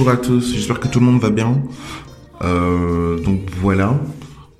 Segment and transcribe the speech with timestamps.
[0.00, 1.62] Bonjour à tous, j'espère que tout le monde va bien.
[2.40, 4.00] Euh, donc voilà,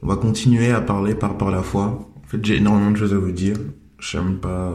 [0.02, 2.12] on va continuer à parler par à la foi.
[2.22, 3.56] En fait, j'ai énormément de choses à vous dire.
[3.98, 4.74] Je sais même pas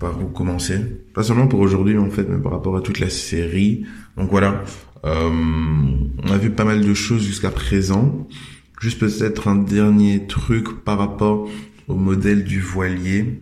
[0.00, 0.80] par où commencer.
[1.14, 3.86] Pas seulement pour aujourd'hui en fait, mais par rapport à toute la série.
[4.16, 4.64] Donc voilà,
[5.04, 8.26] euh, on a vu pas mal de choses jusqu'à présent.
[8.80, 11.48] Juste peut-être un dernier truc par rapport
[11.86, 13.40] au modèle du voilier.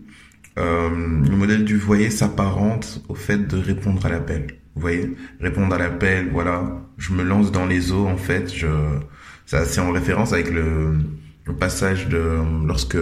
[0.59, 4.59] Euh, le modèle du voilier s'apparente au fait de répondre à l'appel.
[4.75, 8.67] Vous voyez, répondre à l'appel, voilà, je me lance dans les eaux en fait, je
[9.45, 10.95] ça c'est en référence avec le,
[11.45, 12.99] le passage de lorsque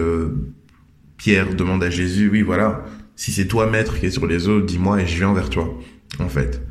[1.17, 2.83] Pierre demande à Jésus, oui voilà,
[3.15, 5.73] si c'est toi maître qui est sur les eaux, dis-moi et je viens vers toi
[6.19, 6.61] en fait.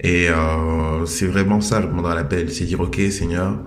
[0.00, 3.58] Et euh, c'est vraiment ça répondre à l'appel, c'est dire ok Seigneur,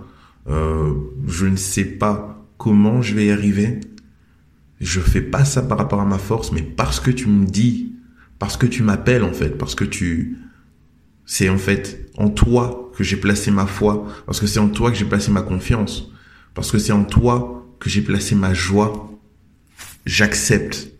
[0.49, 0.93] euh,
[1.27, 3.81] je ne sais pas comment je vais y arriver,
[4.79, 7.95] je fais pas ça par rapport à ma force, mais parce que tu me dis,
[8.39, 10.37] parce que tu m'appelles en fait, parce que tu,
[11.31, 14.91] c'est en fait en toi que j'ai placé ma foi, parce que c'est en toi
[14.91, 16.11] que j'ai placé ma confiance,
[16.53, 19.17] parce que c'est en toi que j'ai placé ma joie.
[20.05, 20.91] J'accepte,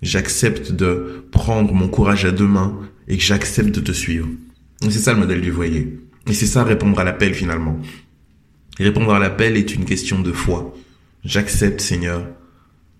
[0.00, 2.78] j'accepte de prendre mon courage à deux mains
[3.08, 4.26] et que j'accepte de te suivre.
[4.80, 6.00] C'est ça le modèle du voyer.
[6.30, 7.78] Et c'est ça répondre à l'appel finalement.
[8.78, 10.74] Répondre à l'appel est une question de foi.
[11.26, 12.26] J'accepte, Seigneur,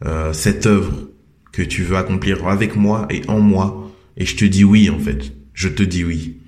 [0.04, 1.08] euh, cette œuvre
[1.50, 3.90] que tu veux accomplir avec moi et en moi.
[4.18, 5.32] Et je te dis oui, en fait.
[5.54, 6.40] Je te dis oui.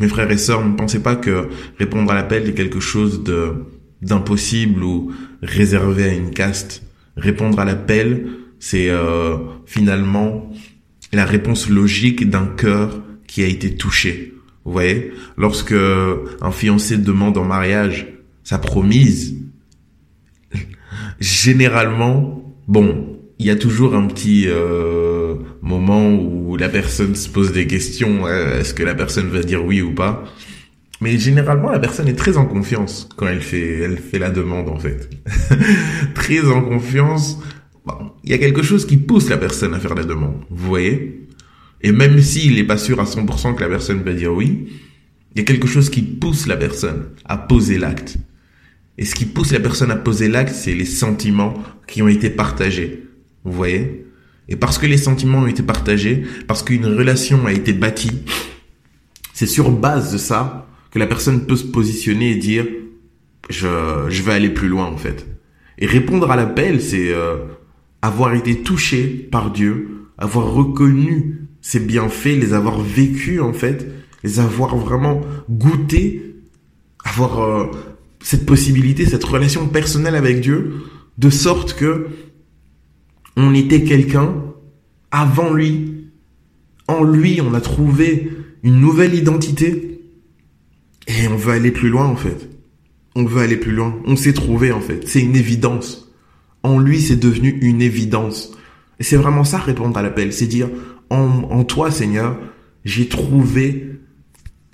[0.00, 3.52] Mes frères et sœurs, ne pensez pas que répondre à l'appel est quelque chose de
[4.02, 5.12] d'impossible ou
[5.42, 6.82] réservé à une caste.
[7.16, 8.28] Répondre à l'appel,
[8.58, 9.36] c'est euh,
[9.66, 10.50] finalement
[11.12, 14.34] la réponse logique d'un cœur qui a été touché.
[14.64, 18.06] Vous voyez, lorsque un fiancé demande en mariage
[18.42, 19.36] sa promise,
[21.20, 27.52] généralement, bon, il y a toujours un petit euh, moment où la personne se pose
[27.52, 28.26] des questions.
[28.26, 30.24] euh, Est-ce que la personne va dire oui ou pas
[31.00, 34.68] Mais généralement, la personne est très en confiance quand elle fait, elle fait la demande
[34.68, 35.10] en fait.
[36.14, 37.38] très en confiance.
[37.84, 40.36] Bon, il y a quelque chose qui pousse la personne à faire la demande.
[40.50, 41.26] Vous voyez
[41.82, 44.68] Et même s'il n'est pas sûr à 100% que la personne va dire oui,
[45.34, 48.16] il y a quelque chose qui pousse la personne à poser l'acte.
[48.96, 51.54] Et ce qui pousse la personne à poser l'acte, c'est les sentiments
[51.88, 53.02] qui ont été partagés.
[53.44, 54.06] Vous voyez?
[54.48, 58.22] Et parce que les sentiments ont été partagés, parce qu'une relation a été bâtie,
[59.32, 62.66] c'est sur base de ça que la personne peut se positionner et dire
[63.50, 65.26] je, je vais aller plus loin en fait.
[65.78, 67.38] Et répondre à l'appel, c'est euh,
[68.00, 73.90] avoir été touché par Dieu, avoir reconnu ses bienfaits, les avoir vécus en fait,
[74.22, 76.36] les avoir vraiment goûtés,
[77.04, 77.70] avoir euh,
[78.20, 80.74] cette possibilité, cette relation personnelle avec Dieu,
[81.18, 82.06] de sorte que
[83.36, 84.34] on était quelqu'un
[85.10, 86.10] avant lui.
[86.88, 88.30] En lui, on a trouvé
[88.62, 90.00] une nouvelle identité.
[91.06, 92.48] Et on veut aller plus loin, en fait.
[93.14, 93.96] On veut aller plus loin.
[94.06, 95.06] On s'est trouvé, en fait.
[95.06, 96.12] C'est une évidence.
[96.62, 98.52] En lui, c'est devenu une évidence.
[98.98, 100.32] Et c'est vraiment ça, répondre à l'appel.
[100.32, 100.68] C'est dire,
[101.10, 102.38] en, en toi, Seigneur,
[102.84, 104.00] j'ai trouvé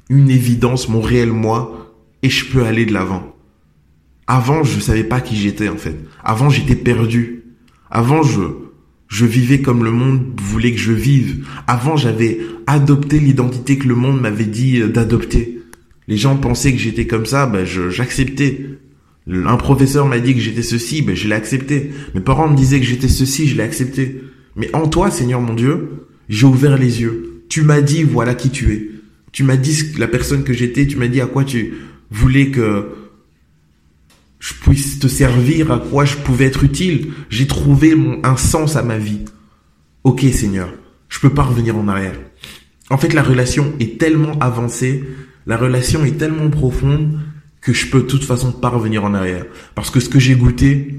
[0.09, 3.35] une évidence, mon réel moi, et je peux aller de l'avant.
[4.27, 5.97] Avant, je savais pas qui j'étais, en fait.
[6.23, 7.40] Avant, j'étais perdu.
[7.91, 8.43] Avant, je,
[9.09, 11.45] je vivais comme le monde voulait que je vive.
[11.67, 15.61] Avant, j'avais adopté l'identité que le monde m'avait dit euh, d'adopter.
[16.07, 18.67] Les gens pensaient que j'étais comme ça, je, j'acceptais.
[19.29, 21.91] Un professeur m'a dit que j'étais ceci, ben je l'ai accepté.
[22.15, 24.23] Mes parents me disaient que j'étais ceci, je l'ai accepté.
[24.57, 27.45] Mais en toi, Seigneur mon Dieu, j'ai ouvert les yeux.
[27.49, 28.91] Tu m'as dit voilà qui tu es.
[29.33, 31.75] Tu m'as dit la personne que j'étais, tu m'as dit à quoi tu
[32.11, 32.89] voulais que
[34.41, 37.13] je puisse te servir, à quoi je pouvais être utile.
[37.29, 39.21] J'ai trouvé mon, un sens à ma vie.
[40.03, 40.73] Ok Seigneur,
[41.09, 42.19] je peux pas revenir en arrière.
[42.89, 45.05] En fait, la relation est tellement avancée,
[45.47, 47.21] la relation est tellement profonde
[47.61, 49.45] que je peux de toute façon pas revenir en arrière.
[49.75, 50.97] Parce que ce que j'ai goûté,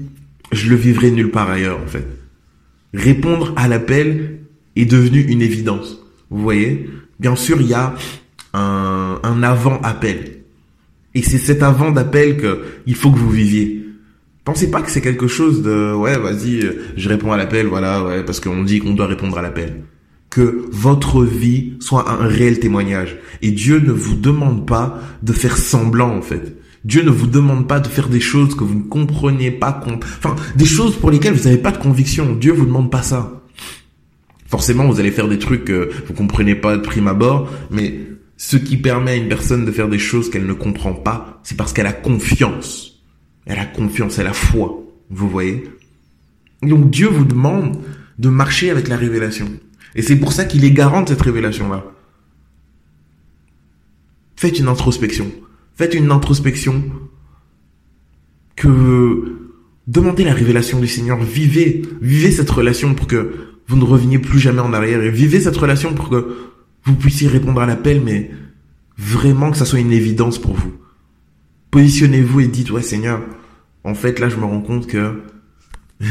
[0.52, 2.06] je le vivrai nulle part ailleurs en fait.
[2.94, 4.38] Répondre à l'appel
[4.76, 5.98] est devenu une évidence.
[6.30, 6.88] Vous voyez?
[7.18, 7.94] Bien sûr, il y a
[8.54, 10.41] un, un avant-appel.
[11.14, 13.86] Et c'est cet avant d'appel que il faut que vous viviez.
[14.44, 18.24] Pensez pas que c'est quelque chose de ouais, vas-y, je réponds à l'appel, voilà, ouais,
[18.24, 19.82] parce qu'on dit qu'on doit répondre à l'appel.
[20.30, 23.18] Que votre vie soit un réel témoignage.
[23.42, 26.56] Et Dieu ne vous demande pas de faire semblant en fait.
[26.84, 29.80] Dieu ne vous demande pas de faire des choses que vous ne comprenez pas,
[30.18, 32.34] enfin des choses pour lesquelles vous n'avez pas de conviction.
[32.34, 33.42] Dieu vous demande pas ça.
[34.46, 38.00] Forcément, vous allez faire des trucs que vous comprenez pas de prime abord, mais
[38.44, 41.56] ce qui permet à une personne de faire des choses qu'elle ne comprend pas, c'est
[41.56, 43.00] parce qu'elle a confiance.
[43.46, 44.82] Elle a confiance, elle a foi.
[45.10, 45.62] Vous voyez?
[46.60, 47.78] Donc Dieu vous demande
[48.18, 49.48] de marcher avec la révélation.
[49.94, 51.84] Et c'est pour ça qu'il est garant de cette révélation-là.
[54.34, 55.30] Faites une introspection.
[55.76, 56.82] Faites une introspection.
[58.56, 59.52] Que
[59.86, 61.22] demandez la révélation du Seigneur.
[61.22, 63.34] Vivez, vivez cette relation pour que
[63.68, 65.00] vous ne reveniez plus jamais en arrière.
[65.00, 66.51] Et vivez cette relation pour que
[66.84, 68.30] vous puissiez répondre à l'appel, mais
[68.98, 70.74] vraiment que ça soit une évidence pour vous.
[71.70, 73.22] Positionnez-vous et dites, ouais Seigneur,
[73.84, 75.22] en fait là je me rends compte que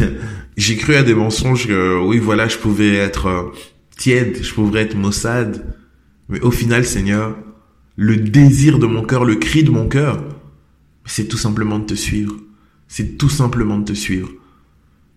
[0.57, 3.43] j'ai cru à des mensonges que oui voilà je pouvais être euh,
[3.97, 5.75] tiède, je pouvais être maussade,
[6.29, 7.37] mais au final Seigneur,
[7.95, 10.23] le désir de mon cœur, le cri de mon cœur,
[11.05, 12.35] c'est tout simplement de te suivre.
[12.87, 14.29] C'est tout simplement de te suivre.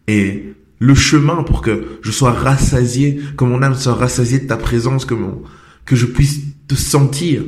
[0.07, 0.55] Et
[0.85, 5.07] le chemin pour que je sois rassasié, que mon âme soit rassasiée de ta présence,
[5.07, 5.15] que
[5.87, 7.43] que je puisse te sentir.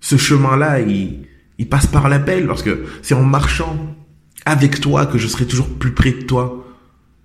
[0.00, 1.26] Ce chemin-là, il,
[1.58, 3.96] il passe par l'appel parce que c'est en marchant
[4.46, 6.64] avec toi que je serai toujours plus près de toi.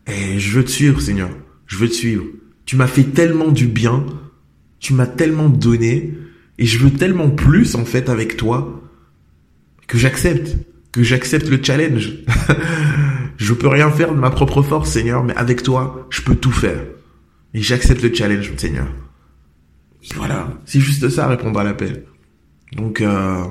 [0.07, 1.29] Et je veux te suivre, Seigneur.
[1.67, 2.25] Je veux te suivre.
[2.65, 4.03] Tu m'as fait tellement du bien.
[4.79, 6.13] Tu m'as tellement donné.
[6.57, 8.81] Et je veux tellement plus, en fait, avec toi,
[9.87, 10.57] que j'accepte.
[10.91, 12.13] Que j'accepte le challenge.
[13.37, 16.51] Je peux rien faire de ma propre force, Seigneur, mais avec toi, je peux tout
[16.51, 16.81] faire.
[17.53, 18.87] Et j'accepte le challenge, Seigneur.
[20.15, 22.05] voilà, c'est juste ça, répondre à l'appel.
[22.75, 23.43] Donc, euh,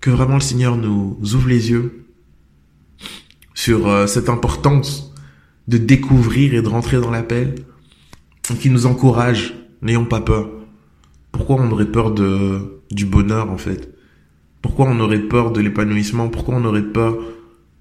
[0.00, 2.06] que vraiment le Seigneur nous ouvre les yeux
[3.54, 5.12] sur euh, cette importance
[5.66, 7.56] de découvrir et de rentrer dans l'appel,
[8.60, 10.48] qui nous encourage, n'ayons pas peur.
[11.32, 13.94] Pourquoi on aurait peur de du bonheur en fait?
[14.62, 16.28] Pourquoi on aurait peur de l'épanouissement?
[16.28, 17.18] Pourquoi on aurait peur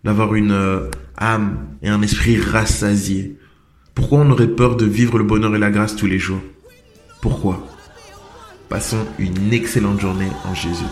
[0.07, 3.37] d'avoir une euh, âme et un esprit rassasié.
[3.93, 6.39] Pourquoi on aurait peur de vivre le bonheur et la grâce tous les jours?
[7.21, 7.67] Pourquoi?
[8.69, 10.85] Passons une excellente journée en Jésus.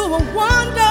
[0.00, 0.89] you a wonder.